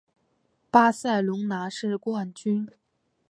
[0.71, 2.67] 巴塞隆拿是冠军。